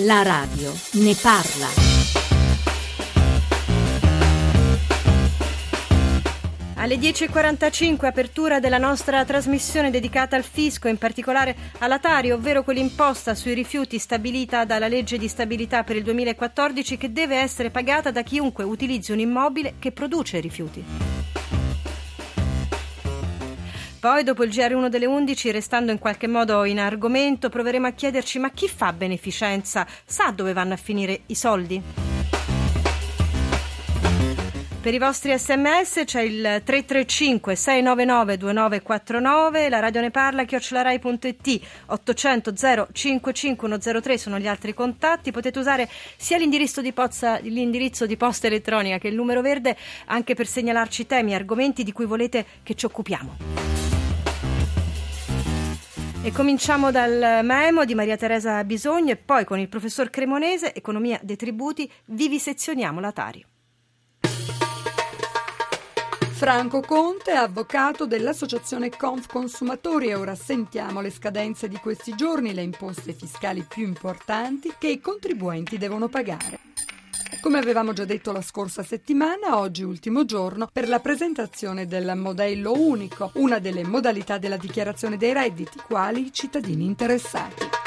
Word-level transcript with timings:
La 0.00 0.22
radio 0.22 0.74
ne 0.92 1.14
parla. 1.14 1.68
Alle 6.74 6.96
10.45 6.96 8.04
apertura 8.04 8.60
della 8.60 8.76
nostra 8.76 9.24
trasmissione 9.24 9.88
dedicata 9.90 10.36
al 10.36 10.42
fisco, 10.42 10.88
in 10.88 10.98
particolare 10.98 11.56
alla 11.78 11.98
Tari, 11.98 12.30
ovvero 12.30 12.62
quell'imposta 12.62 13.34
sui 13.34 13.54
rifiuti 13.54 13.98
stabilita 13.98 14.66
dalla 14.66 14.86
legge 14.86 15.16
di 15.16 15.28
stabilità 15.28 15.82
per 15.82 15.96
il 15.96 16.02
2014 16.02 16.98
che 16.98 17.10
deve 17.10 17.36
essere 17.36 17.70
pagata 17.70 18.10
da 18.10 18.20
chiunque 18.20 18.64
utilizzi 18.64 19.12
un 19.12 19.20
immobile 19.20 19.76
che 19.78 19.92
produce 19.92 20.40
rifiuti. 20.40 21.25
Poi, 24.06 24.22
dopo 24.22 24.44
il 24.44 24.50
GR1 24.50 24.86
delle 24.86 25.04
11, 25.04 25.50
restando 25.50 25.90
in 25.90 25.98
qualche 25.98 26.28
modo 26.28 26.62
in 26.62 26.78
argomento, 26.78 27.48
proveremo 27.48 27.88
a 27.88 27.90
chiederci 27.90 28.38
ma 28.38 28.50
chi 28.50 28.68
fa 28.68 28.92
beneficenza 28.92 29.84
sa 30.04 30.30
dove 30.30 30.52
vanno 30.52 30.74
a 30.74 30.76
finire 30.76 31.22
i 31.26 31.34
soldi? 31.34 32.05
Per 34.86 34.94
i 34.94 34.98
vostri 34.98 35.36
sms 35.36 36.02
c'è 36.04 36.20
il 36.20 36.62
335 36.62 37.56
699 37.56 38.36
2949, 38.36 39.68
la 39.68 39.80
radio 39.80 40.00
ne 40.00 40.12
parla, 40.12 40.44
chiocciolarai.it 40.44 41.60
800 41.86 42.52
055 42.92 44.16
sono 44.16 44.38
gli 44.38 44.46
altri 44.46 44.74
contatti, 44.74 45.32
potete 45.32 45.58
usare 45.58 45.88
sia 46.16 46.38
l'indirizzo 46.38 46.82
di, 46.82 46.92
pozza, 46.92 47.38
l'indirizzo 47.38 48.06
di 48.06 48.16
posta 48.16 48.46
elettronica 48.46 48.98
che 48.98 49.08
il 49.08 49.16
numero 49.16 49.40
verde 49.40 49.76
anche 50.04 50.34
per 50.34 50.46
segnalarci 50.46 51.04
temi 51.04 51.34
argomenti 51.34 51.82
di 51.82 51.90
cui 51.90 52.06
volete 52.06 52.46
che 52.62 52.76
ci 52.76 52.86
occupiamo. 52.86 53.38
E 56.22 56.30
cominciamo 56.30 56.92
dal 56.92 57.40
memo 57.42 57.84
di 57.84 57.96
Maria 57.96 58.16
Teresa 58.16 58.62
Bisogno 58.62 59.10
e 59.10 59.16
poi 59.16 59.44
con 59.44 59.58
il 59.58 59.68
professor 59.68 60.10
Cremonese, 60.10 60.72
Economia 60.72 61.18
dei 61.24 61.34
tributi, 61.34 61.90
vivisezioniamo 62.04 63.00
la 63.00 63.10
Tari. 63.10 63.46
Franco 66.36 66.82
Conte, 66.82 67.30
avvocato 67.30 68.04
dell'Associazione 68.04 68.90
Conf 68.90 69.26
Consumatori 69.26 70.08
e 70.08 70.14
ora 70.14 70.34
sentiamo 70.34 71.00
le 71.00 71.10
scadenze 71.10 71.66
di 71.66 71.76
questi 71.76 72.14
giorni, 72.14 72.52
le 72.52 72.60
imposte 72.60 73.14
fiscali 73.14 73.64
più 73.66 73.86
importanti 73.86 74.74
che 74.76 74.88
i 74.88 75.00
contribuenti 75.00 75.78
devono 75.78 76.08
pagare. 76.08 76.58
Come 77.40 77.58
avevamo 77.58 77.94
già 77.94 78.04
detto 78.04 78.32
la 78.32 78.42
scorsa 78.42 78.82
settimana, 78.82 79.58
oggi 79.58 79.82
ultimo 79.82 80.26
giorno 80.26 80.68
per 80.70 80.90
la 80.90 81.00
presentazione 81.00 81.86
del 81.86 82.12
modello 82.14 82.74
unico, 82.74 83.30
una 83.36 83.58
delle 83.58 83.82
modalità 83.82 84.36
della 84.36 84.58
dichiarazione 84.58 85.16
dei 85.16 85.32
redditi, 85.32 85.78
quali 85.86 86.26
i 86.26 86.32
cittadini 86.34 86.84
interessati. 86.84 87.85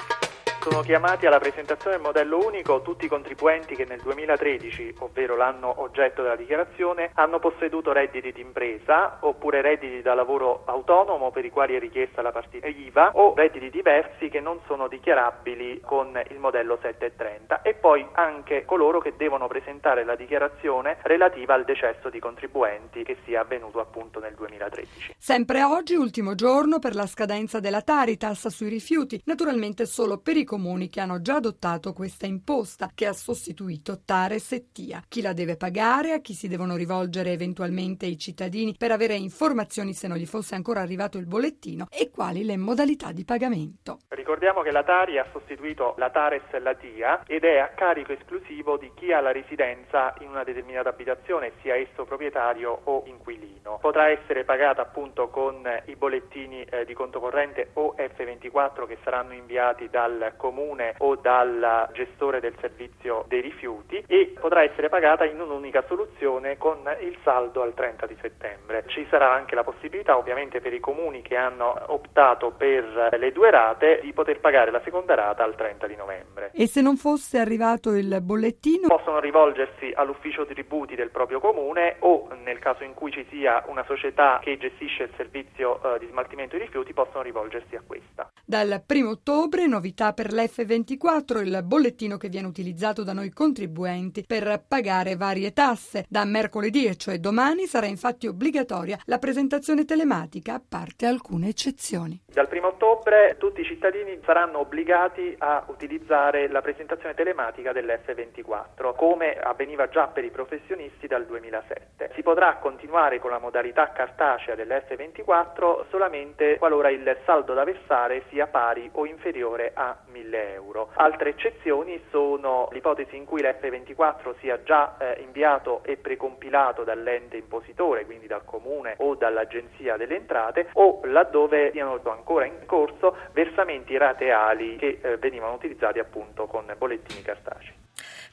Sono 0.61 0.81
chiamati 0.81 1.25
alla 1.25 1.39
presentazione 1.39 1.95
del 1.95 2.05
modello 2.05 2.45
unico 2.45 2.81
tutti 2.81 3.05
i 3.05 3.07
contribuenti 3.07 3.75
che 3.75 3.85
nel 3.85 4.02
2013, 4.02 4.95
ovvero 4.99 5.38
l'anno 5.38 5.81
oggetto 5.81 6.21
della 6.21 6.35
dichiarazione, 6.35 7.11
hanno 7.13 7.39
posseduto 7.39 7.93
redditi 7.93 8.33
d'impresa 8.33 9.19
oppure 9.21 9.61
redditi 9.61 10.01
da 10.01 10.13
lavoro 10.13 10.63
autonomo 10.66 11.31
per 11.31 11.45
i 11.45 11.49
quali 11.49 11.75
è 11.75 11.79
richiesta 11.79 12.21
la 12.21 12.33
partita 12.33 12.67
IVA 12.67 13.11
o 13.13 13.33
redditi 13.35 13.69
diversi 13.69 14.27
che 14.27 14.41
non 14.41 14.59
sono 14.67 14.89
dichiarabili 14.89 15.79
con 15.79 16.21
il 16.29 16.39
modello 16.39 16.77
730 16.81 17.61
e 17.61 17.75
poi 17.75 18.05
anche 18.11 18.66
coloro 18.66 18.99
che 18.99 19.13
devono 19.16 19.47
presentare 19.47 20.03
la 20.03 20.16
dichiarazione 20.16 20.97
relativa 21.03 21.53
al 21.53 21.63
decesso 21.63 22.09
di 22.09 22.19
contribuenti 22.19 23.03
che 23.03 23.16
sia 23.23 23.41
avvenuto 23.41 23.79
appunto 23.79 24.19
nel 24.19 24.35
2013. 24.35 25.16
Sempre 25.17 25.63
oggi, 25.63 25.95
ultimo 25.95 26.35
giorno 26.35 26.79
per 26.79 26.95
la 26.95 27.07
scadenza 27.07 27.61
della 27.61 27.81
Tari, 27.81 28.17
tassa 28.17 28.49
sui 28.49 28.67
rifiuti, 28.67 29.21
naturalmente 29.23 29.85
solo 29.85 30.17
per 30.17 30.35
i 30.35 30.47
comuni 30.50 30.89
che 30.89 31.00
hanno 31.00 31.22
già 31.22 31.36
adottato 31.36 31.94
questa 31.94 32.25
imposta 32.25 32.89
che 32.95 33.05
ha 33.05 33.14
sostituito 33.14 34.02
Tares 34.03 34.52
e 34.53 34.72
TIA. 34.72 35.03
Chi 35.08 35.22
la 35.22 35.33
deve 35.33 35.58
pagare, 35.58 36.14
a 36.14 36.22
chi 36.22 36.33
si 36.33 36.47
devono 36.47 36.75
rivolgere 36.75 37.31
eventualmente 37.31 38.07
i 38.07 38.18
cittadini 38.18 38.73
per 38.75 38.90
avere 38.90 39.13
informazioni 39.13 39.94
se 39.94 40.07
non 40.07 40.18
gli 40.18 40.25
fosse 40.25 40.56
ancora 40.56 40.81
arrivato 40.81 41.19
il 41.19 41.28
bollettino 41.28 41.85
e 41.91 42.09
quali 42.09 42.44
le 42.44 42.57
modalità 42.57 43.12
di 43.12 43.25
pagamento. 43.25 44.00
Ricordiamo 44.07 44.63
che 44.63 44.72
la 44.72 44.84
Tari 44.84 45.19
ha 45.19 45.28
sostituito 45.31 45.94
la 45.97 46.09
Tares 46.09 46.41
e 46.50 46.59
la 46.59 46.73
TIA 46.73 47.22
ed 47.28 47.44
è 47.44 47.59
a 47.59 47.68
carico 47.68 48.13
esclusivo 48.13 48.78
di 48.78 48.91
chi 48.96 49.13
ha 49.13 49.22
la 49.22 49.31
residenza 49.31 50.16
in 50.22 50.29
una 50.29 50.44
determinata 50.44 50.90
abitazione, 50.90 51.52
sia 51.62 51.75
esso 51.75 52.06
proprietario 52.06 52.81
o 52.85 53.03
inquilino. 53.06 53.78
Potrà 53.79 54.09
essere 54.09 54.46
pagata 54.46 54.81
appunto 54.81 55.29
con 55.29 55.62
i 55.85 55.96
bollettini 55.96 56.63
eh, 56.63 56.85
di 56.85 56.96
conto 56.96 57.19
corrente 57.19 57.69
o 57.73 57.94
F24 57.96 58.88
che 58.88 58.97
saranno 59.03 59.34
inviati 59.34 59.90
dal 59.91 60.34
comune 60.39 60.95
o 61.00 61.16
dal 61.17 61.89
gestore 61.91 62.39
del 62.39 62.55
servizio 62.61 63.25
dei 63.27 63.41
rifiuti 63.41 64.01
e 64.07 64.33
potrà 64.39 64.63
essere 64.63 64.88
pagata 64.88 65.25
in 65.25 65.39
un'unica 65.39 65.83
soluzione 65.85 66.57
con 66.57 66.77
il 67.01 67.17
saldo 67.23 67.61
al 67.61 67.73
30 67.73 68.05
di 68.07 68.16
settembre. 68.22 68.85
Ci 68.88 69.05
sarà 69.09 69.33
anche 69.33 69.53
la 69.53 69.66
possibilità 69.66 70.17
ovviamente 70.17 70.61
per 70.61 70.73
i 70.73 70.79
comuni 70.79 71.22
che 71.22 71.35
hanno 71.35 71.75
optato 71.88 72.51
per 72.51 73.09
le 73.19 73.31
due 73.33 73.51
rate 73.51 73.99
di 74.01 74.13
poter 74.13 74.39
pagare 74.39 74.72
la 74.72 74.81
seconda 74.83 75.13
rata 75.13 75.44
al 75.44 75.55
30 75.55 75.88
di 75.88 75.95
novembre. 75.97 76.51
E 76.53 76.67
se 76.67 76.81
non 76.81 76.95
fosse 76.95 77.38
arrivato 77.38 77.94
il 77.95 78.19
bollettino? 78.22 78.88
Possono 78.88 79.19
rivolgersi 79.19 79.91
all'ufficio 79.94 80.45
tributi 80.45 80.95
del 80.95 81.09
proprio 81.09 81.39
comune 81.41 81.97
o 81.99 82.29
nel 82.44 82.59
caso 82.59 82.83
in 82.83 82.94
cui 82.94 83.11
ci 83.11 83.25
sia 83.29 83.63
una 83.67 83.83
società 83.85 84.39
che 84.41 84.57
gestisce 84.57 85.03
il 85.03 85.11
servizio 85.17 85.81
eh, 85.83 85.99
di 85.99 86.07
smaltimento 86.07 86.55
di 86.55 86.63
rifiuti 86.63 86.94
possono 86.94 87.23
rivolgersi 87.23 87.75
a 87.75 87.81
questa. 87.85 88.29
Dal 88.45 88.83
1 88.88 89.09
ottobre 89.09 89.67
novità 89.67 90.13
per 90.13 90.28
l'F24, 90.31 91.41
il 91.41 91.62
bollettino 91.63 92.17
che 92.17 92.29
viene 92.29 92.47
utilizzato 92.47 93.03
da 93.03 93.13
noi 93.13 93.31
contribuenti 93.31 94.23
per 94.25 94.63
pagare 94.67 95.16
varie 95.16 95.53
tasse. 95.53 96.06
Da 96.07 96.23
mercoledì, 96.25 96.85
e 96.85 96.95
cioè 96.95 97.17
domani, 97.17 97.66
sarà 97.66 97.85
infatti 97.88 98.28
obbligatoria 98.28 99.00
la 99.06 99.17
presentazione 99.17 99.85
telematica, 99.85 100.53
a 100.53 100.62
parte 100.67 101.06
alcune 101.06 101.50
eccezioni. 101.50 102.22
Dal 102.25 102.47
1 102.51 102.67
ottobre 102.67 103.35
tutti 103.38 103.62
i 103.62 103.66
cittadini 103.66 104.19
saranno 104.23 104.59
obbligati 104.59 105.35
a 105.38 105.66
utilizzare 105.67 106.47
la 106.50 106.61
presentazione 106.61 107.13
telematica 107.13 107.72
dell'F24, 107.72 108.96
come 108.96 109.34
avveniva 109.34 109.90
già 109.90 110.07
per 110.07 110.23
i 110.23 110.31
professionisti 110.31 111.07
dal 111.07 111.25
2007. 111.25 112.11
Si 112.16 112.22
potrà 112.22 112.57
continuare 112.57 113.19
con 113.19 113.31
la 113.31 113.40
modalità 113.40 113.91
cartacea 113.91 114.56
dell'F24 114.56 115.88
solamente 115.90 116.57
qualora 116.57 116.90
il 116.90 117.17
saldo 117.25 117.53
da 117.53 117.63
versare 117.63 118.23
sia 118.29 118.47
pari 118.47 118.90
o 118.94 119.06
inferiore 119.06 119.72
a 119.73 119.97
1000 120.11 120.19
euro. 120.34 120.90
Altre 120.96 121.31
eccezioni 121.31 122.02
sono 122.09 122.69
l'ipotesi 122.72 123.16
in 123.16 123.25
cui 123.25 123.41
l'F24 123.41 124.35
sia 124.40 124.62
già 124.63 124.97
eh, 124.97 125.22
inviato 125.22 125.84
e 125.84 125.97
precompilato 125.97 126.84
dall'ente 126.84 127.38
impositore, 127.38 128.06
quindi 128.06 128.28
dal 128.28 128.44
comune 128.44 128.96
o 128.97 129.16
dall'agenzia 129.16 129.97
delle 129.97 130.16
entrate, 130.16 130.69
o 130.74 131.02
laddove 131.03 131.72
siano 131.72 132.00
ancora 132.03 132.46
in 132.46 132.66
corso 132.66 133.16
versamenti 133.31 133.97
rateali 133.97 134.75
che 134.78 135.00
eh, 135.02 135.18
venivano 135.18 135.53
utilizzati 135.53 136.00
appunto 136.00 136.46
con 136.47 136.66
bollettini 136.78 137.22
cartacei. 137.22 137.74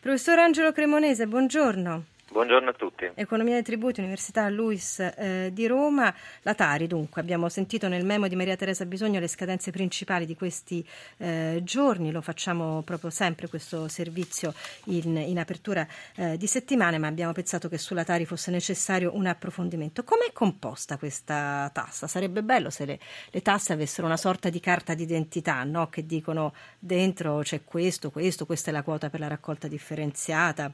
Professor 0.00 0.38
Angelo 0.38 0.72
Cremonese, 0.72 1.26
buongiorno. 1.26 2.14
Buongiorno 2.36 2.68
a 2.68 2.74
tutti. 2.74 3.10
Economia 3.14 3.54
dei 3.54 3.62
tributi, 3.62 4.00
Università 4.00 4.50
Luis 4.50 5.00
eh, 5.00 5.48
di 5.54 5.66
Roma. 5.66 6.14
La 6.42 6.54
Tari, 6.54 6.86
dunque, 6.86 7.22
abbiamo 7.22 7.48
sentito 7.48 7.88
nel 7.88 8.04
memo 8.04 8.28
di 8.28 8.36
Maria 8.36 8.56
Teresa 8.56 8.84
Bisogno 8.84 9.20
le 9.20 9.26
scadenze 9.26 9.70
principali 9.70 10.26
di 10.26 10.36
questi 10.36 10.86
eh, 11.16 11.60
giorni, 11.64 12.12
lo 12.12 12.20
facciamo 12.20 12.82
proprio 12.82 13.08
sempre 13.08 13.48
questo 13.48 13.88
servizio 13.88 14.52
in, 14.84 15.16
in 15.16 15.38
apertura 15.38 15.88
eh, 16.16 16.36
di 16.36 16.46
settimane, 16.46 16.98
ma 16.98 17.06
abbiamo 17.06 17.32
pensato 17.32 17.70
che 17.70 17.78
sulla 17.78 18.04
Tari 18.04 18.26
fosse 18.26 18.50
necessario 18.50 19.16
un 19.16 19.24
approfondimento. 19.24 20.04
Com'è 20.04 20.30
composta 20.34 20.98
questa 20.98 21.70
tassa? 21.72 22.06
Sarebbe 22.06 22.42
bello 22.42 22.68
se 22.68 22.84
le, 22.84 22.98
le 23.30 23.40
tasse 23.40 23.72
avessero 23.72 24.06
una 24.06 24.18
sorta 24.18 24.50
di 24.50 24.60
carta 24.60 24.92
d'identità, 24.92 25.64
no? 25.64 25.88
che 25.88 26.04
dicono 26.04 26.52
dentro 26.78 27.38
c'è 27.38 27.64
questo, 27.64 28.10
questo, 28.10 28.44
questa 28.44 28.68
è 28.68 28.74
la 28.74 28.82
quota 28.82 29.08
per 29.08 29.20
la 29.20 29.28
raccolta 29.28 29.68
differenziata. 29.68 30.70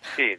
Sì, 0.00 0.36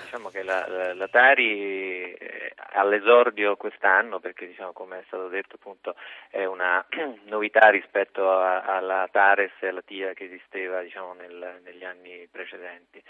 diciamo 0.00 0.28
che 0.28 0.42
la, 0.42 0.66
la, 0.68 0.94
la 0.94 1.08
Tari 1.08 2.12
eh, 2.12 2.54
all'esordio 2.72 3.56
quest'anno, 3.56 4.20
perché 4.20 4.46
diciamo, 4.46 4.72
come 4.72 5.00
è 5.00 5.04
stato 5.06 5.28
detto 5.28 5.56
appunto 5.56 5.94
è 6.30 6.44
una 6.44 6.84
novità 7.26 7.68
rispetto 7.68 8.30
a, 8.30 8.62
alla 8.62 9.08
Tares 9.10 9.52
e 9.60 9.68
alla 9.68 9.82
TIA 9.82 10.12
che 10.14 10.24
esisteva 10.24 10.80
diciamo, 10.82 11.14
nel, 11.14 11.60
negli 11.64 11.84
anni 11.84 12.28
precedenti. 12.30 13.02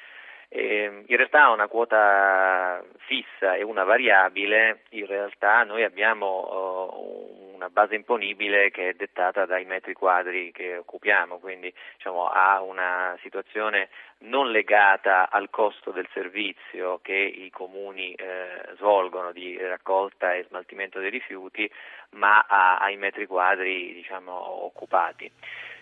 E, 0.48 1.04
in 1.06 1.16
realtà 1.16 1.44
ha 1.44 1.50
una 1.50 1.66
quota 1.66 2.84
fissa 3.06 3.54
e 3.54 3.62
una 3.62 3.84
variabile, 3.84 4.82
in 4.90 5.06
realtà 5.06 5.62
noi 5.62 5.82
abbiamo 5.82 6.90
uh, 6.92 7.31
una 7.62 7.70
base 7.70 7.94
imponibile 7.94 8.70
che 8.72 8.88
è 8.88 8.94
dettata 8.94 9.46
dai 9.46 9.64
metri 9.64 9.92
quadri 9.92 10.50
che 10.50 10.78
occupiamo, 10.78 11.38
quindi 11.38 11.72
diciamo, 11.96 12.26
ha 12.26 12.60
una 12.60 13.16
situazione 13.22 13.88
non 14.24 14.50
legata 14.50 15.30
al 15.30 15.48
costo 15.48 15.92
del 15.92 16.08
servizio 16.12 16.98
che 17.02 17.14
i 17.14 17.50
comuni 17.50 18.12
eh, 18.14 18.74
svolgono 18.76 19.30
di 19.30 19.56
raccolta 19.58 20.34
e 20.34 20.44
smaltimento 20.48 20.98
dei 20.98 21.10
rifiuti, 21.10 21.70
ma 22.10 22.44
a, 22.48 22.78
ai 22.78 22.96
metri 22.96 23.26
quadri 23.26 23.94
diciamo, 23.94 24.64
occupati. 24.64 25.30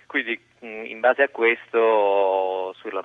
Quindi 0.06 0.38
in 0.61 1.00
base 1.00 1.23
a 1.23 1.29
questo 1.29 2.75
sulla 2.75 3.03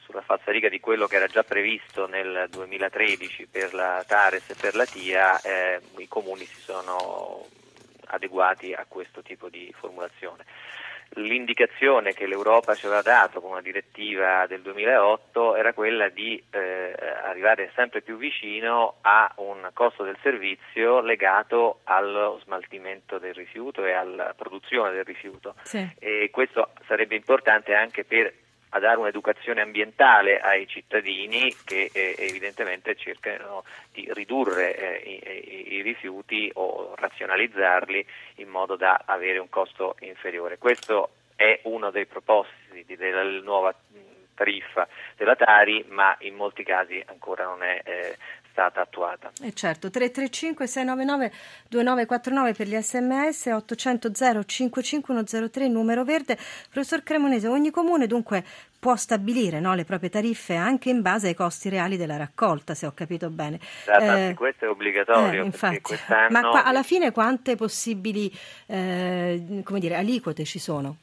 sulla 0.00 0.22
falsariga 0.22 0.70
di 0.70 0.80
quello 0.80 1.06
che 1.06 1.16
era 1.16 1.26
già 1.26 1.42
previsto 1.42 2.06
nel 2.06 2.46
2013 2.50 3.46
per 3.50 3.74
la 3.74 4.02
Tares 4.06 4.48
e 4.48 4.54
per 4.58 4.74
la 4.74 4.86
TIA, 4.86 5.40
eh, 5.42 5.80
i 5.98 6.08
comuni 6.08 6.46
si 6.46 6.60
sono 6.60 7.46
adeguati 8.08 8.72
a 8.72 8.84
questo 8.88 9.22
tipo 9.22 9.48
di 9.48 9.72
formulazione. 9.76 10.44
L'indicazione 11.12 12.12
che 12.12 12.26
l'Europa 12.26 12.74
ci 12.74 12.84
aveva 12.84 13.00
dato 13.00 13.40
con 13.40 13.52
una 13.52 13.62
direttiva 13.62 14.46
del 14.46 14.60
2008 14.60 15.56
era 15.56 15.72
quella 15.72 16.10
di 16.10 16.42
eh, 16.50 16.94
arrivare 17.24 17.70
sempre 17.74 18.02
più 18.02 18.18
vicino 18.18 18.96
a 19.00 19.32
un 19.36 19.70
costo 19.72 20.04
del 20.04 20.18
servizio 20.22 21.00
legato 21.00 21.80
allo 21.84 22.38
smaltimento 22.44 23.18
del 23.18 23.34
rifiuto 23.34 23.86
e 23.86 23.92
alla 23.92 24.34
produzione 24.36 24.92
del 24.92 25.04
rifiuto. 25.04 25.54
Sì. 25.62 25.88
E 25.98 26.28
questo 26.30 26.72
sarebbe 26.86 27.16
importante 27.16 27.74
anche 27.74 28.04
per 28.04 28.30
a 28.70 28.78
dare 28.78 28.98
un'educazione 28.98 29.60
ambientale 29.60 30.40
ai 30.40 30.66
cittadini 30.66 31.54
che 31.64 31.90
eh, 31.92 32.14
evidentemente 32.18 32.96
cercano 32.96 33.64
di 33.92 34.08
ridurre 34.12 34.76
eh, 34.76 35.10
i, 35.10 35.74
i, 35.76 35.82
rifiuti 35.82 36.50
o 36.54 36.94
razionalizzarli 36.96 38.06
in 38.36 38.48
modo 38.48 38.76
da 38.76 39.02
avere 39.04 39.38
un 39.38 39.48
costo 39.48 39.96
inferiore. 40.00 40.58
Questo 40.58 41.10
è 41.34 41.60
uno 41.64 41.90
dei 41.90 42.06
propositi 42.06 42.96
della 42.96 43.22
nuova 43.22 43.74
tariffa 44.38 44.86
della 45.16 45.34
Tari, 45.34 45.84
ma 45.88 46.16
in 46.20 46.36
molti 46.36 46.62
casi 46.62 47.02
ancora 47.06 47.44
non 47.44 47.62
è 47.62 47.82
eh, 47.84 48.16
stata 48.58 48.80
attuata. 48.80 49.30
Eh 49.40 49.52
certo, 49.52 49.88
335 49.88 50.66
699 50.66 51.32
2949 51.68 52.52
per 52.54 52.66
gli 52.66 52.76
sms, 52.76 53.46
800 53.46 54.10
055103 54.44 55.68
numero 55.68 56.02
verde. 56.02 56.36
Professor 56.70 57.04
Cremonese, 57.04 57.46
ogni 57.46 57.70
comune 57.70 58.08
dunque 58.08 58.44
può 58.80 58.96
stabilire 58.96 59.60
no, 59.60 59.74
le 59.74 59.84
proprie 59.84 60.10
tariffe 60.10 60.54
anche 60.56 60.90
in 60.90 61.02
base 61.02 61.28
ai 61.28 61.34
costi 61.34 61.68
reali 61.68 61.96
della 61.96 62.16
raccolta, 62.16 62.74
se 62.74 62.86
ho 62.86 62.92
capito 62.92 63.30
bene. 63.30 63.60
Eh, 63.86 64.34
questo 64.36 64.64
è 64.64 64.68
obbligatorio. 64.68 65.42
Eh, 65.42 65.46
infatti, 65.46 65.96
ma 66.30 66.48
qua, 66.48 66.64
alla 66.64 66.82
fine 66.82 67.12
quante 67.12 67.54
possibili 67.54 68.32
eh, 68.66 69.62
dire, 69.64 69.94
aliquote 69.94 70.44
ci 70.44 70.58
sono? 70.58 70.96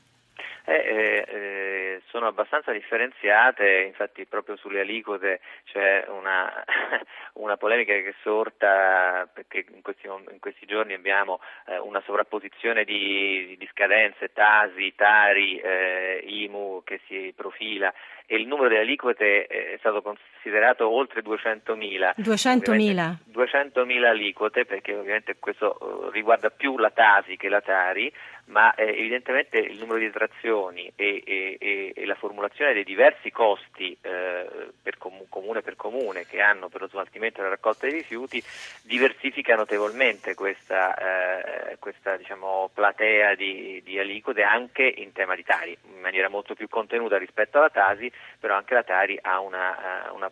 Eh, 0.68 0.74
eh, 0.74 1.26
eh, 1.28 2.02
sono 2.10 2.26
abbastanza 2.26 2.72
differenziate, 2.72 3.82
infatti 3.82 4.26
proprio 4.26 4.56
sulle 4.56 4.80
aliquote 4.80 5.40
c'è 5.66 6.06
una, 6.08 6.52
una 7.34 7.56
polemica 7.56 7.94
che 7.94 8.10
è 8.10 8.14
sorta 8.24 9.30
perché 9.32 9.66
in 9.70 9.84
questi, 9.84 10.08
in 10.08 10.40
questi 10.40 10.66
giorni 10.66 10.94
abbiamo 10.94 11.40
eh, 11.68 11.78
una 11.78 12.02
sovrapposizione 12.04 12.84
di, 12.84 13.56
di, 13.60 13.70
scadenze, 13.72 14.34
Tasi, 14.34 14.96
Tari, 14.96 15.60
eh, 15.60 16.24
IMU 16.26 16.82
che 16.84 17.00
si 17.06 17.32
profila 17.36 17.94
e 18.26 18.36
il 18.36 18.48
numero 18.48 18.70
delle 18.70 18.82
aliquote 18.82 19.46
è 19.46 19.76
stato 19.80 20.02
considerato 20.02 20.90
oltre 20.90 21.22
200.000. 21.22 22.14
200.000? 22.18 23.16
200.000 23.32 24.04
aliquote 24.06 24.66
perché 24.66 24.96
ovviamente 24.96 25.36
questo 25.40 26.10
riguarda 26.12 26.50
più 26.50 26.78
la 26.78 26.90
Tasi 26.90 27.38
che 27.38 27.50
la 27.50 27.62
Tari, 27.62 28.12
ma 28.46 28.74
eh, 28.76 28.90
evidentemente 28.90 29.58
il 29.58 29.78
numero 29.80 29.98
di 29.98 30.06
detrazioni 30.06 30.92
e, 30.96 31.24
e, 31.26 31.94
e, 31.96 32.06
la 32.06 32.14
formulazione 32.16 32.74
dei 32.74 32.84
diversi 32.84 33.32
costi 33.32 33.98
eh, 34.02 34.72
per 34.82 34.98
com- 34.98 35.26
comune 35.30 35.62
per 35.62 35.76
comune 35.76 36.26
che 36.28 36.42
hanno 36.42 36.70
per 36.70 36.82
lo 36.82 36.88
smaltimento 36.88 37.40
e 37.40 37.44
la 37.44 37.50
raccolta 37.50 37.88
dei 37.88 37.96
rifiuti 37.96 38.42
diversifica 38.84 39.56
notevolmente 39.56 40.36
questa, 40.36 40.96
eh, 40.96 41.78
questa 41.80 42.18
diciamo, 42.18 42.70
platea 42.72 43.34
di, 43.34 43.82
di, 43.84 43.98
aliquote 43.98 44.44
anche 44.44 44.84
in 44.84 45.12
tema 45.12 45.36
di 45.36 45.44
Tari, 45.44 45.76
in 45.94 46.00
maniera 46.00 46.30
molto 46.30 46.54
più 46.54 46.68
contenuta 46.68 47.18
rispetto 47.18 47.58
alla 47.58 47.70
Tasi, 47.70 48.12
però 48.40 48.56
anche 48.56 48.74
la 48.74 48.84
Tari 48.84 49.18
ha 49.22 49.40
una, 49.40 50.12
una, 50.14 50.32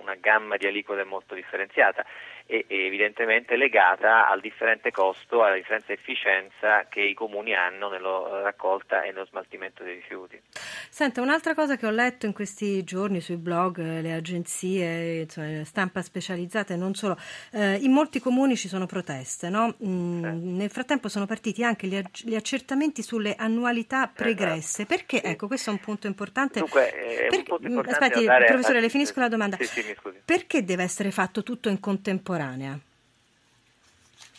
una 0.00 0.14
gamma 0.14 0.56
di 0.56 0.66
aliquote 0.66 1.04
molto 1.04 1.34
differenziata 1.34 2.04
e, 2.46 2.64
evidentemente 2.68 3.56
legata 3.56 4.28
al 4.28 4.40
differente 4.40 4.90
costo, 4.90 5.42
alla 5.42 5.54
differente 5.54 5.92
efficienza 5.92 6.86
che 6.88 7.00
i 7.00 7.14
comuni 7.14 7.54
hanno 7.54 7.88
nella 7.88 8.42
raccolta 8.42 9.02
e 9.02 9.12
nello 9.12 9.26
smaltimento 9.26 9.82
dei 9.82 9.94
rifiuti. 9.94 10.40
Senta, 10.94 11.22
un'altra 11.22 11.54
cosa 11.54 11.78
che 11.78 11.86
ho 11.86 11.90
letto 11.90 12.26
in 12.26 12.34
questi 12.34 12.84
giorni 12.84 13.22
sui 13.22 13.38
blog, 13.38 13.78
le 13.78 14.12
agenzie, 14.12 15.22
insomma, 15.22 15.64
stampa 15.64 16.02
specializzata 16.02 16.74
e 16.74 16.76
non 16.76 16.94
solo, 16.94 17.16
eh, 17.52 17.76
in 17.76 17.90
molti 17.92 18.20
comuni 18.20 18.58
ci 18.58 18.68
sono 18.68 18.84
proteste, 18.84 19.48
no? 19.48 19.74
mm, 19.82 20.22
eh. 20.22 20.32
Nel 20.32 20.68
frattempo 20.68 21.08
sono 21.08 21.24
partiti 21.24 21.64
anche 21.64 21.86
gli, 21.86 21.98
gli 22.24 22.34
accertamenti 22.34 23.00
sulle 23.00 23.34
annualità 23.36 24.06
pregresse. 24.06 24.82
Esatto. 24.82 24.94
Perché? 24.94 25.20
Sì. 25.20 25.30
Ecco, 25.30 25.46
questo 25.46 25.70
è 25.70 25.72
un 25.72 25.78
punto 25.78 26.08
importante. 26.08 26.58
Dunque, 26.58 26.90
è 26.90 27.26
Perché, 27.30 27.36
un 27.38 27.42
punto 27.44 27.66
importante 27.68 28.04
aspetti, 28.04 28.44
professore, 28.44 28.80
le 28.82 28.88
finisco 28.90 29.18
la 29.18 29.28
domanda. 29.28 29.56
Sì, 29.56 29.64
sì, 29.64 29.96
Perché 30.22 30.62
deve 30.62 30.82
essere 30.82 31.10
fatto 31.10 31.42
tutto 31.42 31.70
in 31.70 31.80
contemporanea? 31.80 32.78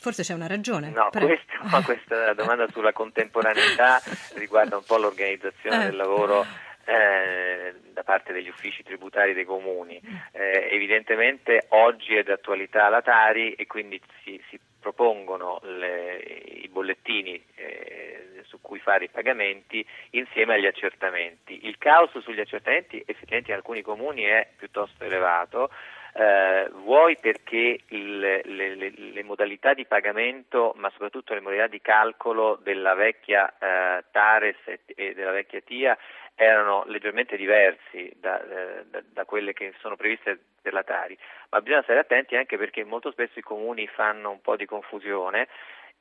Forse 0.04 0.24
c'è 0.24 0.34
una 0.34 0.48
ragione. 0.48 0.90
No, 0.90 1.10
questo, 1.12 1.82
questa 1.86 2.34
domanda 2.34 2.68
sulla 2.68 2.92
contemporaneità 2.92 4.02
riguarda 4.36 4.76
un 4.76 4.84
po' 4.84 4.98
l'organizzazione 4.98 5.84
eh. 5.84 5.86
del 5.86 5.96
lavoro 5.96 6.46
eh, 6.84 7.74
da 7.94 8.04
parte 8.04 8.34
degli 8.34 8.50
uffici 8.50 8.84
tributari 8.84 9.34
dei 9.34 9.46
comuni. 9.46 10.02
Eh, 10.34 10.68
evidentemente 10.72 11.68
oggi 11.70 12.18
è 12.18 12.24
d'attualità 12.24 12.90
la 12.90 13.02
Tari 13.02 13.54
e 13.54 13.66
quindi 13.66 13.98
si, 14.26 14.44
si 14.50 14.60
propongono 14.78 15.62
le, 15.64 16.18
i 16.18 16.68
bollettini 16.68 17.42
eh, 17.56 18.42
su 18.44 18.60
cui 18.60 18.80
fare 18.80 19.06
i 19.06 19.10
pagamenti 19.10 19.88
insieme 20.10 20.56
agli 20.56 20.66
accertamenti. 20.66 21.66
Il 21.66 21.78
caos 21.78 22.12
sugli 22.20 22.42
accertamenti 22.42 23.02
effettivamente 23.06 23.52
in 23.52 23.56
alcuni 23.56 23.82
comuni 23.82 24.24
è 24.24 24.50
piuttosto 24.58 25.06
elevato 25.06 25.70
eh, 26.16 26.70
vuoi 26.84 27.18
perché 27.18 27.80
il, 27.88 28.20
le, 28.20 28.42
le, 28.44 28.94
le, 28.96 29.24
modalità 29.24 29.74
di 29.74 29.86
pagamento, 29.86 30.74
ma 30.78 30.90
soprattutto 30.92 31.34
le 31.34 31.40
modalità 31.40 31.68
di 31.68 31.82
calcolo 31.82 32.60
della 32.62 32.94
vecchia 32.94 33.52
eh, 33.58 34.04
Tares 34.12 34.58
e, 34.66 34.82
e, 34.86 35.14
della 35.16 35.32
vecchia 35.32 35.62
TIA 35.62 35.98
erano 36.36 36.84
leggermente 36.86 37.36
diversi 37.36 38.12
da, 38.20 38.42
eh, 38.44 38.86
da, 38.90 39.02
da, 39.06 39.26
quelle 39.26 39.54
che 39.54 39.74
sono 39.80 39.96
previste 39.96 40.40
per 40.62 40.74
la 40.74 40.84
Tari, 40.84 41.18
ma 41.50 41.62
bisogna 41.62 41.84
stare 41.84 42.00
attenti 42.00 42.36
anche 42.36 42.58
perché 42.58 42.84
molto 42.84 43.12
spesso 43.12 43.40
i 43.40 43.44
comuni 43.44 43.88
fanno 43.88 44.30
un 44.30 44.42
po' 44.42 44.56
di 44.56 44.66
confusione 44.66 45.48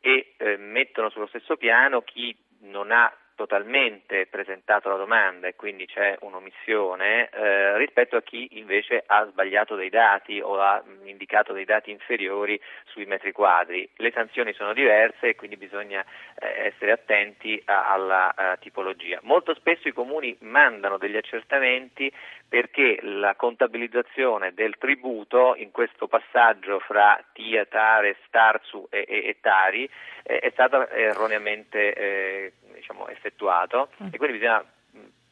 e 0.01 0.35
eh, 0.37 0.57
mettono 0.57 1.09
sullo 1.09 1.27
stesso 1.27 1.57
piano 1.57 2.03
chi 2.03 2.37
non 2.61 2.91
ha 2.93 3.11
totalmente 3.35 4.27
presentato 4.27 4.89
la 4.89 4.97
domanda 4.97 5.49
e 5.49 5.55
quindi 5.55 5.87
c'è 5.87 6.17
un'omissione 6.21 7.29
eh, 7.31 7.77
rispetto 7.79 8.17
a 8.17 8.23
chi 8.23 8.59
invece 8.59 9.03
ha 9.07 9.27
sbagliato 9.31 9.75
dei 9.75 9.91
dati 9.91 10.41
o 10.41 10.61
ha 10.61 10.83
indicato 11.05 11.53
dei 11.53 11.65
dati 11.65 11.91
inferiori 11.91 12.61
sui 12.85 13.07
metri 13.07 13.33
quadri. 13.33 13.89
Le 13.97 14.11
sanzioni 14.13 14.53
sono 14.53 14.73
diverse 14.73 15.29
e 15.29 15.35
quindi 15.35 15.57
bisogna 15.57 16.05
eh, 16.39 16.67
essere 16.67 16.93
attenti 16.93 17.61
a, 17.65 17.91
alla 17.91 18.35
a 18.35 18.57
tipologia. 18.57 19.19
Molto 19.23 19.55
spesso 19.55 19.89
i 19.89 19.93
comuni 19.93 20.37
mandano 20.41 20.99
degli 20.99 21.17
accertamenti 21.17 22.13
perché 22.49 22.99
la 23.01 23.35
contabilizzazione 23.35 24.53
del 24.53 24.77
tributo 24.77 25.55
in 25.57 25.71
questo 25.71 26.07
passaggio 26.07 26.81
fra 26.81 27.19
TIA, 27.33 27.65
Tare, 27.65 28.17
Starsu 28.27 28.87
e, 28.91 29.07
e, 29.09 29.29
e 29.29 29.37
Tari 29.41 29.89
eh, 30.23 30.39
è 30.39 30.51
stata 30.51 30.91
erroneamente 30.91 31.95
eh, 31.95 32.53
diciamo, 32.83 33.09
effettuato 33.09 33.89
mm. 34.03 34.09
e 34.11 34.17
quindi 34.19 34.39
bisogna 34.39 34.65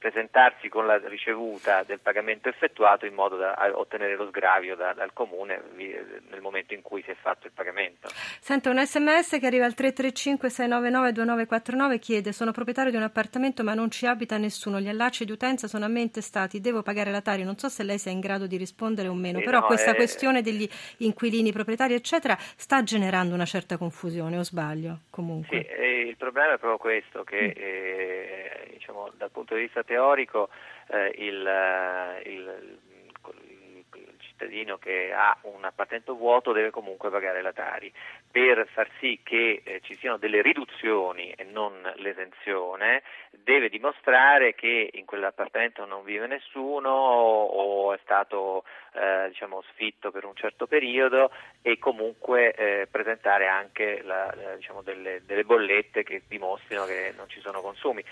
presentarsi 0.00 0.70
con 0.70 0.86
la 0.86 0.96
ricevuta 0.96 1.82
del 1.82 2.00
pagamento 2.00 2.48
effettuato 2.48 3.04
in 3.04 3.12
modo 3.12 3.36
da 3.36 3.54
ottenere 3.74 4.16
lo 4.16 4.28
sgravio 4.28 4.74
da, 4.74 4.94
dal 4.94 5.12
comune 5.12 5.60
nel 5.76 6.40
momento 6.40 6.72
in 6.72 6.80
cui 6.80 7.02
si 7.02 7.10
è 7.10 7.16
fatto 7.20 7.46
il 7.46 7.52
pagamento. 7.52 8.08
Sento 8.40 8.70
un 8.70 8.82
sms 8.82 9.38
che 9.38 9.46
arriva 9.46 9.66
al 9.66 9.74
335 9.74 10.48
699 10.48 11.12
2949 11.12 11.98
chiede 11.98 12.32
sono 12.32 12.50
proprietario 12.50 12.90
di 12.90 12.96
un 12.96 13.02
appartamento 13.02 13.62
ma 13.62 13.74
non 13.74 13.90
ci 13.90 14.06
abita 14.06 14.38
nessuno, 14.38 14.80
gli 14.80 14.88
allacci 14.88 15.26
di 15.26 15.32
utenza 15.32 15.68
sono 15.68 15.84
a 15.84 15.88
me 15.88 16.00
intestati, 16.00 16.60
devo 16.60 16.80
pagare 16.80 17.10
la 17.10 17.20
Tari, 17.20 17.42
non 17.42 17.58
so 17.58 17.68
se 17.68 17.82
lei 17.82 17.98
sia 17.98 18.10
in 18.10 18.20
grado 18.20 18.46
di 18.46 18.56
rispondere 18.56 19.08
o 19.08 19.14
meno, 19.14 19.40
sì, 19.40 19.44
però 19.44 19.60
no, 19.60 19.66
questa 19.66 19.90
è... 19.90 19.94
questione 19.94 20.40
degli 20.40 20.68
inquilini 20.98 21.52
proprietari 21.52 21.92
eccetera 21.92 22.34
sta 22.38 22.82
generando 22.82 23.34
una 23.34 23.44
certa 23.44 23.76
confusione 23.76 24.38
o 24.38 24.42
sbaglio 24.42 25.00
comunque? 25.10 25.60
Sì, 25.60 25.66
eh, 25.66 26.00
il 26.08 26.16
problema 26.16 26.54
è 26.54 26.58
proprio 26.58 26.78
questo 26.78 27.22
che 27.22 27.52
eh, 27.54 28.70
diciamo, 28.72 29.10
dal 29.16 29.30
punto 29.30 29.54
di 29.54 29.62
vista 29.62 29.82
teorico 29.90 30.50
eh, 30.86 31.12
il, 31.18 31.44
eh, 31.44 32.22
il, 32.30 32.78
il, 33.94 34.16
cittadino 34.18 34.78
che 34.78 35.12
ha 35.12 35.36
un 35.42 35.64
appartamento 35.64 36.14
vuoto 36.14 36.52
deve 36.52 36.70
comunque 36.70 37.10
pagare 37.10 37.42
la 37.42 37.52
Tari. 37.52 37.92
Per 38.30 38.68
far 38.72 38.88
sì 39.00 39.18
che 39.24 39.62
eh, 39.64 39.80
ci 39.82 39.96
siano 39.96 40.16
delle 40.16 40.42
riduzioni 40.42 41.32
e 41.32 41.42
non 41.42 41.74
l'esenzione, 41.96 43.02
deve 43.30 43.68
dimostrare 43.68 44.54
che 44.54 44.90
in 44.92 45.04
quell'appartamento 45.04 45.84
non 45.84 46.04
vive 46.04 46.28
nessuno 46.28 46.88
o, 46.88 47.44
o 47.46 47.92
è 47.92 47.98
stato 48.02 48.62
eh, 48.92 49.28
diciamo, 49.28 49.62
sfitto 49.72 50.10
per 50.10 50.24
un 50.24 50.34
certo 50.34 50.66
periodo 50.66 51.30
e 51.62 51.78
comunque 51.78 52.52
eh, 52.52 52.88
presentare 52.90 53.46
anche 53.46 54.02
la, 54.02 54.32
la, 54.34 54.54
diciamo, 54.56 54.82
delle, 54.82 55.22
delle, 55.24 55.44
bollette 55.44 56.02
che 56.02 56.22
dimostrino 56.26 56.84
che 56.84 57.12
non 57.16 57.28
ci 57.28 57.40
sono 57.40 57.60
consumi. 57.60 58.02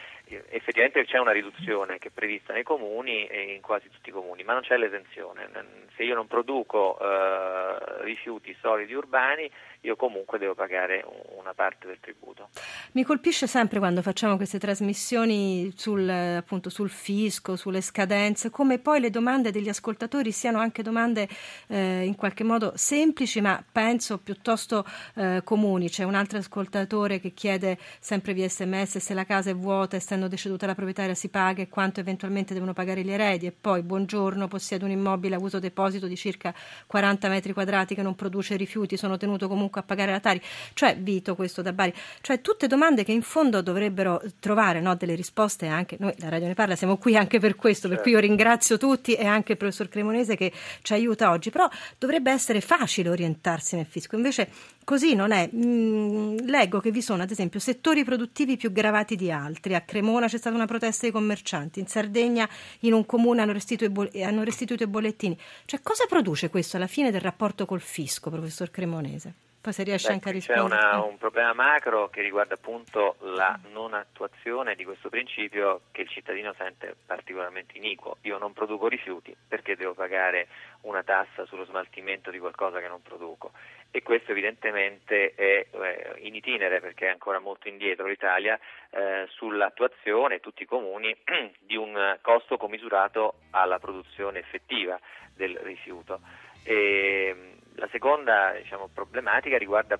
Effettivamente 0.50 1.04
c'è 1.04 1.18
una 1.18 1.32
riduzione 1.32 1.98
che 1.98 2.08
è 2.08 2.12
prevista 2.12 2.52
nei 2.52 2.62
comuni 2.62 3.26
e 3.26 3.54
in 3.54 3.60
quasi 3.62 3.88
tutti 3.90 4.10
i 4.10 4.12
comuni, 4.12 4.42
ma 4.44 4.52
non 4.52 4.62
c'è 4.62 4.76
l'esenzione. 4.76 5.48
Se 5.96 6.02
io 6.02 6.14
non 6.14 6.26
produco 6.26 6.98
eh, 7.00 8.02
rifiuti 8.04 8.56
solidi 8.60 8.94
urbani, 8.94 9.50
io 9.82 9.96
comunque 9.96 10.38
devo 10.38 10.54
pagare 10.54 11.04
una 11.38 11.54
parte 11.54 11.86
del 11.86 11.98
tributo. 12.00 12.48
Mi 12.92 13.04
colpisce 13.04 13.46
sempre 13.46 13.78
quando 13.78 14.02
facciamo 14.02 14.36
queste 14.36 14.58
trasmissioni 14.58 15.72
sul, 15.76 16.08
appunto, 16.08 16.68
sul 16.68 16.90
fisco, 16.90 17.56
sulle 17.56 17.80
scadenze, 17.80 18.50
come 18.50 18.78
poi 18.78 19.00
le 19.00 19.10
domande 19.10 19.50
degli 19.50 19.68
ascoltatori 19.68 20.32
siano 20.32 20.58
anche 20.58 20.82
domande 20.82 21.28
eh, 21.68 22.04
in 22.04 22.16
qualche 22.16 22.44
modo 22.44 22.72
semplici, 22.74 23.40
ma 23.40 23.62
penso 23.70 24.18
piuttosto 24.18 24.84
eh, 25.14 25.42
comuni. 25.44 25.88
C'è 25.88 26.02
un 26.02 26.14
altro 26.14 26.38
ascoltatore 26.38 27.20
che 27.20 27.32
chiede 27.32 27.78
sempre 28.00 28.34
via 28.34 28.48
sms 28.48 28.98
se 28.98 29.14
la 29.14 29.24
casa 29.24 29.50
è 29.50 29.54
vuota, 29.54 29.96
essendo 29.96 30.28
deceduta 30.28 30.66
la 30.66 30.74
proprietaria, 30.74 31.14
si 31.14 31.28
paga 31.28 31.62
e 31.62 31.68
quanto 31.68 32.00
eventualmente 32.00 32.52
devono 32.52 32.72
pagare 32.72 33.02
gli 33.02 33.10
eredi. 33.10 33.46
E 33.46 33.52
poi, 33.52 33.82
buongiorno, 33.82 34.48
possiedo 34.48 34.84
un 34.86 34.90
immobile 34.90 35.36
a 35.36 35.38
uso 35.38 35.58
deposito 35.58 36.06
di 36.06 36.16
circa 36.16 36.52
40 36.86 37.28
metri 37.28 37.52
quadrati 37.52 37.94
che 37.94 38.02
non 38.02 38.16
produce 38.16 38.56
rifiuti, 38.56 38.96
sono 38.96 39.16
tenuto 39.16 39.46
comunque 39.46 39.67
comunque 39.68 39.80
a 39.80 39.84
pagare 39.84 40.10
la 40.10 40.20
Tari. 40.20 40.40
Cioè, 40.72 40.96
Vito, 40.96 41.34
questo 41.34 41.62
da 41.62 41.72
Bari. 41.72 41.92
Cioè, 42.20 42.40
tutte 42.40 42.66
domande 42.66 43.04
che 43.04 43.12
in 43.12 43.22
fondo 43.22 43.60
dovrebbero 43.60 44.20
trovare 44.40 44.80
no, 44.80 44.96
delle 44.96 45.14
risposte 45.14 45.66
anche. 45.66 45.96
Noi, 46.00 46.14
la 46.18 46.28
Radio 46.28 46.48
Ne 46.48 46.54
Parla, 46.54 46.74
siamo 46.74 46.96
qui 46.96 47.16
anche 47.16 47.38
per 47.38 47.54
questo, 47.54 47.88
per 47.88 48.00
cui 48.00 48.12
io 48.12 48.18
ringrazio 48.18 48.78
tutti 48.78 49.14
e 49.14 49.26
anche 49.26 49.52
il 49.52 49.58
professor 49.58 49.88
Cremonese 49.88 50.36
che 50.36 50.52
ci 50.82 50.92
aiuta 50.94 51.30
oggi. 51.30 51.50
Però 51.50 51.68
dovrebbe 51.98 52.32
essere 52.32 52.60
facile 52.60 53.10
orientarsi 53.10 53.76
nel 53.76 53.86
fisco. 53.86 54.16
Invece 54.16 54.48
così 54.88 55.14
non 55.14 55.32
è. 55.32 55.50
Mm, 55.54 56.38
leggo 56.46 56.80
che 56.80 56.90
vi 56.90 57.02
sono, 57.02 57.22
ad 57.22 57.30
esempio, 57.30 57.60
settori 57.60 58.04
produttivi 58.04 58.56
più 58.56 58.72
gravati 58.72 59.16
di 59.16 59.30
altri. 59.30 59.74
A 59.74 59.82
Cremona 59.82 60.26
c'è 60.28 60.38
stata 60.38 60.56
una 60.56 60.66
protesta 60.66 61.02
dei 61.02 61.12
commercianti, 61.12 61.78
in 61.78 61.86
Sardegna 61.86 62.48
in 62.80 62.94
un 62.94 63.04
comune 63.04 63.42
hanno 63.42 63.52
restituito, 63.52 64.08
hanno 64.22 64.42
restituito 64.42 64.84
i 64.84 64.86
bollettini. 64.86 65.38
Cioè, 65.66 65.80
cosa 65.82 66.06
produce 66.06 66.48
questo 66.48 66.78
alla 66.78 66.86
fine 66.86 67.10
del 67.10 67.20
rapporto 67.20 67.66
col 67.66 67.82
fisco, 67.82 68.30
professor 68.30 68.70
Cremonese? 68.70 69.34
Poi 69.68 69.76
se 69.76 69.82
riesce 69.82 70.08
Beh, 70.08 70.14
anche 70.14 70.28
a 70.30 70.32
rispondere. 70.32 70.80
C'è 70.80 70.88
una, 70.88 71.02
un 71.02 71.18
problema 71.18 71.52
macro 71.52 72.08
che 72.08 72.22
riguarda 72.22 72.54
appunto 72.54 73.16
la 73.20 73.58
non 73.70 73.92
attuazione 73.92 74.74
di 74.74 74.84
questo 74.84 75.10
principio 75.10 75.82
che 75.92 76.00
il 76.00 76.08
cittadino 76.08 76.54
sente 76.56 76.96
particolarmente 77.04 77.76
iniquo. 77.76 78.16
Io 78.22 78.38
non 78.38 78.54
produco 78.54 78.88
rifiuti 78.88 79.36
perché 79.46 79.76
devo 79.76 79.92
pagare 79.92 80.48
una 80.82 81.02
tassa 81.02 81.44
sullo 81.44 81.66
smaltimento 81.66 82.30
di 82.30 82.38
qualcosa 82.38 82.80
che 82.80 82.88
non 82.88 83.02
produco 83.02 83.50
e 83.90 84.02
questo 84.02 84.30
evidentemente 84.30 85.34
è 85.34 85.66
eh, 85.70 86.14
in 86.20 86.34
itinere 86.34 86.80
perché 86.80 87.08
è 87.08 87.10
ancora 87.10 87.38
molto 87.38 87.68
indietro 87.68 88.06
l'Italia 88.06 88.58
eh, 88.88 89.26
sull'attuazione, 89.28 90.40
tutti 90.40 90.62
i 90.62 90.66
comuni, 90.66 91.14
di 91.60 91.76
un 91.76 92.16
costo 92.22 92.56
commisurato 92.56 93.40
alla 93.50 93.78
produzione 93.78 94.38
effettiva 94.38 94.98
del 95.34 95.58
rifiuto. 95.58 96.20
E, 96.62 97.56
la 97.78 97.88
seconda 97.90 98.52
diciamo, 98.52 98.88
problematica 98.92 99.56
riguarda 99.56 99.98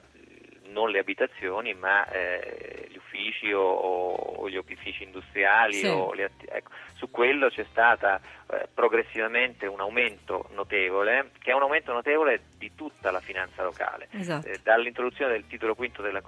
non 0.79 0.91
le 0.91 1.01
abitazioni 1.01 1.75
ma 1.75 2.07
eh, 2.09 2.87
gli 2.89 2.97
uffici 2.97 3.53
o, 3.53 3.63
o, 3.63 4.49
gli 4.49 4.57
opifici 4.57 5.03
industriali. 5.03 5.75
Sì. 5.75 5.89
Le, 6.15 6.31
ecco, 6.47 6.71
su 6.95 7.11
quello 7.11 7.49
c'è 7.49 7.67
stato 7.71 8.07
eh, 8.51 8.69
progressivamente 8.73 9.67
un 9.67 9.81
aumento 9.81 10.49
notevole, 10.55 11.31
che 11.41 11.51
è 11.51 11.55
un 11.55 11.63
aumento 11.63 11.93
notevole 11.93 12.43
di 12.57 12.73
tutta 12.75 13.11
la 13.11 13.21
finanza 13.21 13.63
locale. 13.63 14.09
Esatto. 14.11 14.47
Eh, 14.47 14.61
dall'introduzione 14.63 15.33
del 15.33 15.47
titolo 15.47 15.75
quinto 15.75 16.03
della, 16.03 16.23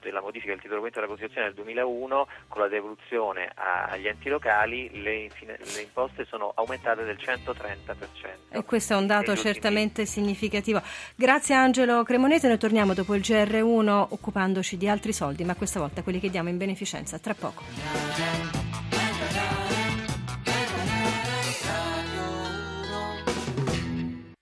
della, 0.00 0.20
modifica 0.20 0.52
del 0.52 0.60
titolo 0.60 0.80
quinto 0.80 1.00
della 1.00 1.10
Costituzione 1.10 1.46
del 1.46 1.54
2001, 1.54 2.28
con 2.48 2.62
la 2.62 2.68
devoluzione 2.68 3.50
agli 3.54 4.06
enti 4.06 4.28
locali, 4.28 5.02
le, 5.02 5.28
le, 5.40 5.80
imposte 5.80 6.24
sono 6.24 6.52
aumentate 6.54 7.04
del 7.04 7.18
130%. 7.20 8.50
E 8.50 8.64
questo 8.64 8.94
è 8.94 8.96
un 8.96 9.06
dato 9.06 9.34
certamente 9.36 10.06
significativo. 10.06 10.80
Grazie 11.16 11.54
Angelo 11.54 12.02
Cremonese, 12.02 12.48
noi 12.48 12.58
torniamo 12.58 12.94
dopo 12.94 13.14
il 13.14 13.20
GR1 13.20 13.91
occupandoci 14.00 14.76
di 14.76 14.88
altri 14.88 15.12
soldi, 15.12 15.44
ma 15.44 15.54
questa 15.54 15.80
volta 15.80 16.02
quelli 16.02 16.20
che 16.20 16.30
diamo 16.30 16.48
in 16.48 16.56
beneficenza. 16.56 17.18
Tra 17.18 17.34
poco. 17.34 18.61